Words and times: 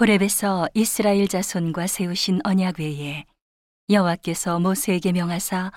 호렙에서 0.00 0.68
이스라엘 0.74 1.26
자손과 1.26 1.88
세우신 1.88 2.40
언약 2.44 2.78
외에 2.78 3.24
여호와께서 3.90 4.60
모세에게 4.60 5.10
명하사 5.12 5.72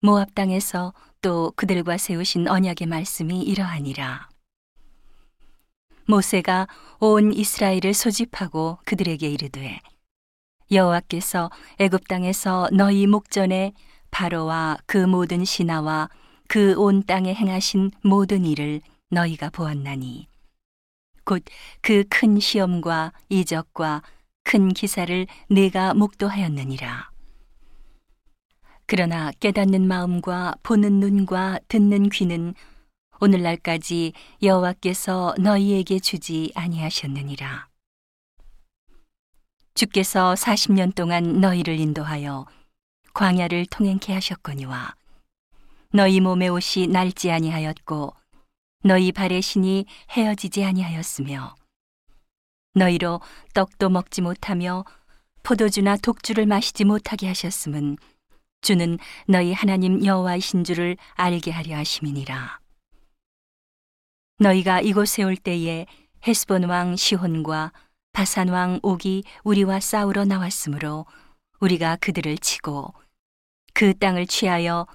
모압 0.00 0.34
땅에서 0.34 0.92
또 1.20 1.52
그들과 1.56 1.96
세우신 1.96 2.46
언약의 2.46 2.86
말씀이 2.86 3.42
이러하니라. 3.42 4.28
모세가 6.06 6.68
온 7.00 7.32
이스라엘을 7.32 7.94
소집하고 7.94 8.78
그들에게 8.84 9.28
이르되 9.28 9.80
여호와께서 10.70 11.50
애굽 11.78 12.06
땅에서 12.06 12.68
너희 12.72 13.06
목전에 13.06 13.72
바로와 14.10 14.76
그 14.86 14.98
모든 14.98 15.44
신하와 15.44 16.10
그 16.46 16.76
온 16.78 17.02
땅에 17.04 17.34
행하신 17.34 17.90
모든 18.02 18.44
일을 18.44 18.82
너희가 19.10 19.50
보았나니 19.50 20.28
곧 21.24 21.44
그 21.82 22.04
큰 22.08 22.38
시험과 22.40 23.12
이적과 23.28 24.02
큰 24.44 24.68
기사를 24.72 25.26
내가 25.48 25.94
목도하였느니라. 25.94 27.10
그러나 28.86 29.32
깨닫는 29.40 29.86
마음과 29.88 30.56
보는 30.62 31.00
눈과 31.00 31.60
듣는 31.68 32.10
귀는 32.10 32.54
오늘날까지 33.20 34.12
여호와께서 34.42 35.34
너희에게 35.38 35.98
주지 35.98 36.52
아니하셨느니라. 36.54 37.68
주께서 39.74 40.34
40년 40.34 40.94
동안 40.94 41.40
너희를 41.40 41.80
인도하여 41.80 42.46
광야를 43.14 43.66
통행케 43.66 44.12
하셨거니와 44.12 44.94
너희 45.92 46.20
몸의 46.20 46.48
옷이 46.50 46.88
낡지 46.88 47.30
아니하였고 47.30 48.14
너희 48.86 49.12
발의 49.12 49.40
신이 49.40 49.86
헤어지지 50.10 50.62
아니하였으며 50.62 51.54
너희로 52.74 53.22
떡도 53.54 53.88
먹지 53.88 54.20
못하며 54.20 54.84
포도주나 55.42 55.96
독주를 55.96 56.44
마시지 56.44 56.84
못하게 56.84 57.28
하셨음은 57.28 57.96
주는 58.60 58.98
너희 59.26 59.54
하나님 59.54 60.04
여호와이신 60.04 60.64
줄을 60.64 60.98
알게 61.14 61.50
하려 61.50 61.76
하심이니라. 61.76 62.60
너희가 64.40 64.82
이곳에 64.82 65.22
올 65.22 65.36
때에 65.36 65.86
헤스본 66.26 66.64
왕 66.64 66.96
시혼과 66.96 67.72
바산 68.12 68.48
왕 68.48 68.80
옥이 68.82 69.24
우리와 69.44 69.80
싸우러 69.80 70.26
나왔으므로 70.26 71.06
우리가 71.60 71.96
그들을 71.96 72.36
치고 72.36 72.92
그 73.72 73.96
땅을 73.98 74.26
취하여 74.26 74.86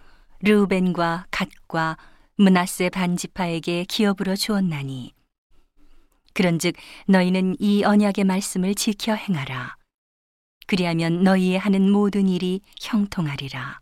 르우벤과 0.41 1.25
갓과 1.31 1.97
문하세 2.41 2.89
반지파에게 2.91 3.83
기업으로 3.83 4.37
주었나니. 4.37 5.13
그런즉 6.33 6.73
너희는 7.05 7.57
이 7.59 7.83
언약의 7.83 8.23
말씀을 8.23 8.75
지켜 8.75 9.13
행하라. 9.13 9.75
그리하면 10.65 11.23
너희의 11.23 11.59
하는 11.59 11.91
모든 11.91 12.29
일이 12.29 12.61
형통하리라. 12.79 13.81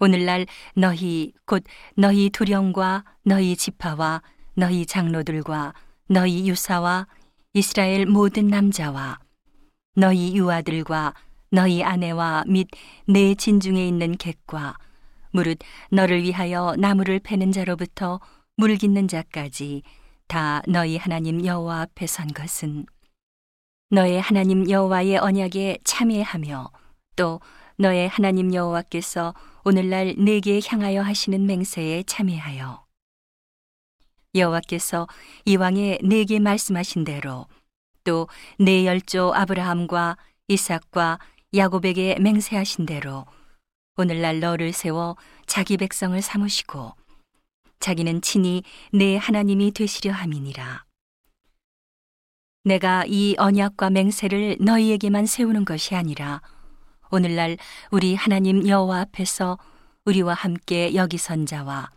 오늘날 0.00 0.46
너희 0.74 1.34
곧 1.46 1.62
너희 1.94 2.30
두령과 2.30 3.04
너희 3.22 3.54
지파와 3.54 4.20
너희 4.54 4.84
장로들과 4.84 5.74
너희 6.08 6.48
유사와 6.48 7.06
이스라엘 7.52 8.06
모든 8.06 8.48
남자와 8.48 9.20
너희 9.94 10.36
유아들과 10.36 11.14
너희 11.52 11.84
아내와 11.84 12.42
및 12.48 12.66
내 13.06 13.36
진중에 13.36 13.86
있는 13.86 14.16
객과 14.16 14.78
무릇 15.30 15.58
너를 15.90 16.22
위하여 16.22 16.74
나무를 16.78 17.18
패는 17.18 17.52
자로부터 17.52 18.20
물 18.56 18.76
깃는 18.76 19.08
자까지 19.08 19.82
다 20.26 20.62
너희 20.66 20.96
하나님 20.96 21.44
여호와 21.44 21.82
앞에 21.82 22.06
선 22.06 22.28
것은. 22.28 22.86
너의 23.90 24.20
하나님 24.20 24.68
여호와의 24.68 25.18
언약에 25.18 25.78
참여하며 25.84 26.70
또 27.16 27.40
너의 27.78 28.08
하나님 28.08 28.52
여호와께서 28.52 29.34
오늘날 29.64 30.14
내게 30.18 30.60
향하여 30.64 31.02
하시는 31.02 31.46
맹세에 31.46 32.02
참여하여. 32.02 32.84
여호와께서 34.34 35.06
이왕에 35.46 36.00
내게 36.02 36.38
말씀하신 36.38 37.04
대로 37.04 37.46
또 38.04 38.28
내 38.58 38.86
열조 38.86 39.32
아브라함과 39.34 40.16
이삭과 40.48 41.18
야곱에게 41.54 42.18
맹세하신 42.20 42.86
대로 42.86 43.26
오늘날 44.00 44.38
너를 44.38 44.72
세워 44.72 45.16
자기 45.44 45.76
백성을 45.76 46.22
삼으시고 46.22 46.92
자기는 47.80 48.22
친히 48.22 48.62
내 48.92 49.16
하나님이 49.16 49.72
되시려 49.72 50.12
함이니라. 50.12 50.84
내가 52.62 53.04
이 53.08 53.34
언약과 53.38 53.90
맹세를 53.90 54.58
너희에게만 54.60 55.26
세우는 55.26 55.64
것이 55.64 55.96
아니라 55.96 56.42
오늘날 57.10 57.56
우리 57.90 58.14
하나님 58.14 58.68
여호와 58.68 59.00
앞에서 59.00 59.58
우리와 60.04 60.34
함께 60.34 60.94
여기 60.94 61.18
선 61.18 61.44
자와 61.44 61.90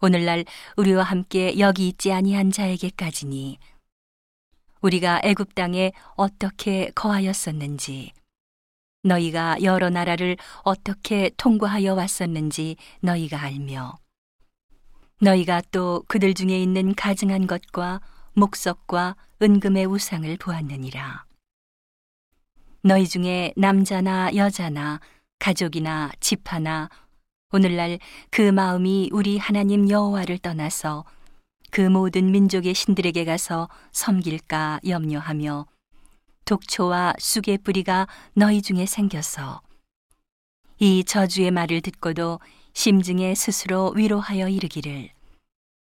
오늘날 0.00 0.44
우리와 0.76 1.04
함께 1.04 1.60
여기 1.60 1.86
있지 1.86 2.10
아니한 2.12 2.50
자에게까지니 2.50 3.58
우리가 4.80 5.20
애굽 5.22 5.54
땅에 5.54 5.92
어떻게 6.16 6.90
거하였었는지 6.96 8.14
너희가 9.02 9.62
여러 9.62 9.90
나라를 9.90 10.36
어떻게 10.62 11.30
통과하여 11.36 11.94
왔었는지 11.94 12.76
너희가 13.00 13.40
알며 13.40 13.98
너희가 15.20 15.62
또 15.70 16.04
그들 16.08 16.34
중에 16.34 16.60
있는 16.62 16.94
가증한 16.94 17.46
것과 17.46 18.00
목석과 18.34 19.16
은금의 19.42 19.86
우상을 19.86 20.36
보았느니라. 20.36 21.24
너희 22.82 23.06
중에 23.06 23.52
남자나 23.56 24.34
여자나 24.34 25.00
가족이나 25.38 26.10
집 26.20 26.52
하나 26.52 26.88
오늘날 27.52 27.98
그 28.30 28.42
마음이 28.42 29.10
우리 29.12 29.36
하나님 29.38 29.90
여호와를 29.90 30.38
떠나서 30.38 31.04
그 31.70 31.80
모든 31.82 32.30
민족의 32.30 32.74
신들에게 32.74 33.24
가서 33.24 33.68
섬길까 33.92 34.80
염려하며 34.86 35.66
독초와 36.44 37.14
쑥의 37.18 37.58
뿌리가 37.58 38.06
너희 38.34 38.62
중에 38.62 38.86
생겨서. 38.86 39.62
이 40.78 41.04
저주의 41.04 41.50
말을 41.50 41.80
듣고도 41.80 42.40
심증에 42.72 43.34
스스로 43.34 43.92
위로하여 43.96 44.48
이르기를. 44.48 45.10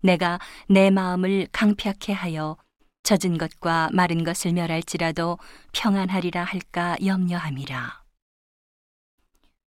내가 0.03 0.39
내 0.69 0.91
마음을 0.91 1.47
강팍해 1.53 2.13
하여 2.13 2.57
젖은 3.03 3.39
것과 3.39 3.91
마른 3.93 4.25
것을 4.25 4.53
멸할지라도 4.53 5.39
평안하리라 5.73 6.45
할까 6.45 6.97
염려함이라. 7.05 8.03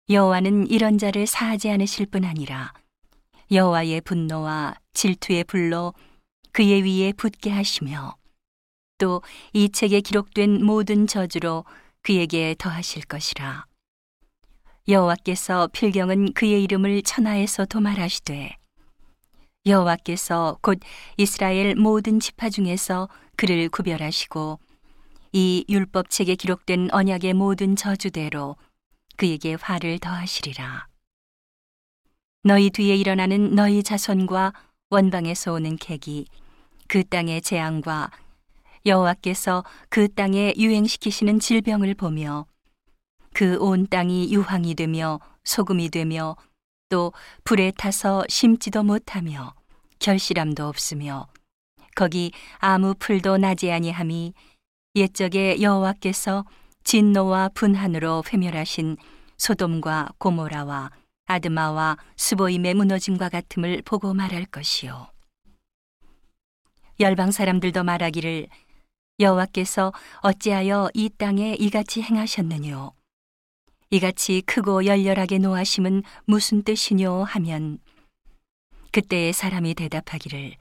여호와는 0.09 0.67
이런 0.67 0.97
자를 0.97 1.25
사하지 1.25 1.69
않으실 1.69 2.07
뿐 2.07 2.25
아니라 2.25 2.73
여호와의 3.51 4.01
분노와 4.01 4.75
질투의 4.93 5.45
불로 5.45 5.93
그의 6.51 6.83
위에 6.83 7.13
붙게 7.13 7.49
하시며 7.49 8.15
또 9.03 9.21
이 9.51 9.69
책에 9.69 9.99
기록된 9.99 10.63
모든 10.63 11.07
저주로 11.07 11.65
그에게 12.03 12.55
더하실 12.57 13.03
것이라. 13.03 13.65
여호와께서 14.87 15.67
필경은 15.73 16.33
그의 16.33 16.63
이름을 16.63 17.01
천하에서 17.03 17.65
도말하시되 17.65 18.55
여호와께서 19.65 20.57
곧 20.61 20.79
이스라엘 21.17 21.75
모든 21.75 22.19
지파 22.19 22.49
중에서 22.49 23.09
그를 23.35 23.67
구별하시고 23.69 24.59
이 25.33 25.65
율법책에 25.67 26.35
기록된 26.35 26.89
언약의 26.91 27.33
모든 27.33 27.75
저주대로 27.75 28.55
그에게 29.17 29.55
화를 29.59 29.99
더하시리라. 29.99 30.87
너희 32.43 32.69
뒤에 32.69 32.95
일어나는 32.95 33.55
너희 33.55 33.83
자손과 33.83 34.53
원방에서 34.89 35.53
오는 35.53 35.75
객이 35.77 36.25
그 36.87 37.03
땅의 37.03 37.41
재앙과 37.41 38.11
여호와께서 38.85 39.63
그 39.89 40.13
땅에 40.13 40.53
유행시키시는 40.57 41.39
질병을 41.39 41.93
보며 41.95 42.45
그 43.33 43.57
온 43.59 43.87
땅이 43.87 44.31
유황이 44.33 44.75
되며 44.75 45.19
소금이 45.43 45.89
되며 45.89 46.35
또 46.89 47.11
불에 47.43 47.71
타서 47.71 48.23
심지도 48.29 48.83
못하며 48.83 49.55
결실함도 49.99 50.67
없으며 50.67 51.27
거기 51.95 52.31
아무 52.59 52.93
풀도 52.93 53.37
나지 53.37 53.71
아니함이 53.71 54.33
옛적에 54.95 55.61
여호와께서 55.61 56.45
진노와 56.83 57.49
분한으로 57.53 58.23
회멸하신 58.31 58.97
소돔과 59.37 60.09
고모라와 60.19 60.91
아드마와 61.25 61.97
스보임의 62.17 62.73
무너짐과 62.75 63.29
같음을 63.29 63.81
보고 63.83 64.13
말할 64.13 64.45
것이요. 64.45 65.07
열방 66.99 67.31
사람들도 67.31 67.83
말하기를 67.83 68.47
여호와께서 69.19 69.93
어찌하여 70.21 70.89
이 70.93 71.09
땅에 71.09 71.55
이같이 71.59 72.01
행하셨느뇨? 72.01 72.93
이같이 73.91 74.41
크고 74.41 74.85
열렬하게 74.85 75.37
노하심은 75.37 76.01
무슨 76.25 76.63
뜻이뇨? 76.63 77.21
하면 77.23 77.77
그때에 78.91 79.31
사람이 79.31 79.75
대답하기를 79.75 80.55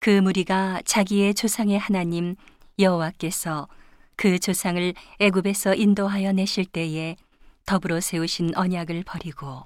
그 0.00 0.10
무리가 0.10 0.82
자기의 0.84 1.34
조상의 1.34 1.78
하나님 1.78 2.36
여호와께서 2.78 3.66
그 4.14 4.38
조상을 4.38 4.92
애굽에서 5.18 5.74
인도하여 5.74 6.32
내실 6.32 6.66
때에 6.66 7.16
더불어 7.64 8.00
세우신 8.00 8.56
언약을 8.56 9.04
버리고 9.04 9.64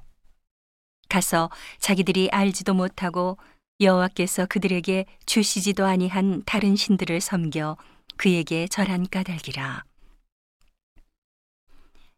가서 1.09 1.51
자기들이 1.81 2.29
알지도 2.31 2.75
못하고 2.75 3.39
여호와께서 3.81 4.47
그들에게 4.47 5.07
주시지도 5.27 5.85
아니한 5.85 6.45
다른 6.47 6.77
신들을 6.77 7.21
섬겨 7.21 7.77
그에게 8.17 8.69
절한 8.69 9.09
까닭이라. 9.09 9.85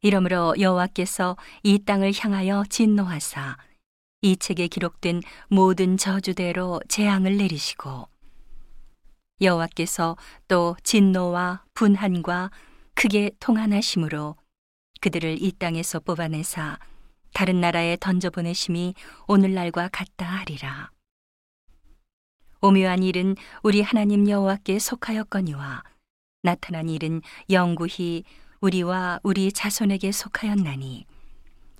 이러므로 0.00 0.54
여호와께서 0.58 1.36
이 1.62 1.78
땅을 1.78 2.12
향하여 2.18 2.64
진노하사 2.68 3.56
이 4.20 4.36
책에 4.36 4.66
기록된 4.66 5.22
모든 5.48 5.96
저주대로 5.96 6.80
재앙을 6.88 7.36
내리시고 7.36 8.08
여호와께서 9.40 10.16
또 10.48 10.76
진노와 10.82 11.64
분한과 11.74 12.50
크게 12.94 13.30
통한하심으로 13.40 14.36
그들을 15.00 15.42
이 15.42 15.52
땅에서 15.52 16.00
뽑아내사 16.00 16.78
다른 17.34 17.60
나라에 17.60 17.96
던져 18.00 18.30
보내심이 18.30 18.94
오늘날과 19.26 19.88
같다 19.88 20.26
하리라. 20.26 20.90
오묘한 22.64 23.02
일은 23.02 23.34
우리 23.64 23.82
하나님 23.82 24.28
여호와께 24.28 24.78
속하였거니와 24.78 25.82
나타난 26.42 26.88
일은 26.88 27.20
영구히 27.50 28.22
우리와 28.60 29.18
우리 29.24 29.50
자손에게 29.50 30.12
속하였나니 30.12 31.04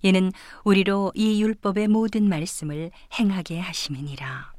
이는 0.03 0.33
우리로 0.65 1.13
이 1.15 1.41
율법의 1.41 1.87
모든 1.87 2.29
말씀을 2.29 2.91
행하게 3.17 3.61
하심이니라. 3.61 4.52